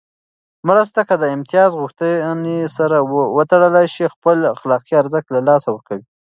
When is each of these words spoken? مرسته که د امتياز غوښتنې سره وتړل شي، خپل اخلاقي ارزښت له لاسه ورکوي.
مرسته 0.69 1.01
که 1.07 1.15
د 1.17 1.23
امتياز 1.35 1.71
غوښتنې 1.81 2.59
سره 2.77 2.97
وتړل 3.37 3.75
شي، 3.95 4.05
خپل 4.15 4.37
اخلاقي 4.55 4.93
ارزښت 5.01 5.27
له 5.35 5.39
لاسه 5.49 5.67
ورکوي. 5.71 6.05